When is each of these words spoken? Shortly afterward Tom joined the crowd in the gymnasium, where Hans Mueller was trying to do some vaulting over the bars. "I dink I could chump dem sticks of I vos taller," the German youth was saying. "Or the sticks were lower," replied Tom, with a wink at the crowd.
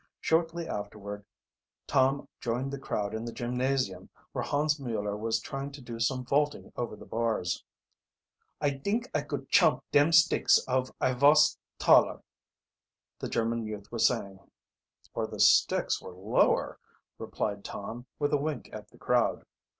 Shortly 0.19 0.67
afterward 0.67 1.23
Tom 1.85 2.27
joined 2.39 2.71
the 2.71 2.79
crowd 2.79 3.13
in 3.13 3.23
the 3.23 3.31
gymnasium, 3.31 4.09
where 4.31 4.43
Hans 4.43 4.79
Mueller 4.79 5.15
was 5.15 5.39
trying 5.39 5.71
to 5.73 5.79
do 5.83 5.99
some 5.99 6.25
vaulting 6.25 6.73
over 6.75 6.95
the 6.95 7.05
bars. 7.05 7.63
"I 8.59 8.71
dink 8.71 9.11
I 9.13 9.21
could 9.21 9.47
chump 9.49 9.83
dem 9.91 10.11
sticks 10.11 10.57
of 10.67 10.91
I 10.99 11.13
vos 11.13 11.55
taller," 11.77 12.23
the 13.19 13.29
German 13.29 13.63
youth 13.67 13.91
was 13.91 14.07
saying. 14.07 14.39
"Or 15.13 15.27
the 15.27 15.39
sticks 15.39 16.01
were 16.01 16.15
lower," 16.15 16.79
replied 17.19 17.63
Tom, 17.63 18.07
with 18.17 18.33
a 18.33 18.37
wink 18.41 18.71
at 18.73 18.89
the 18.89 18.97
crowd. 18.97 19.45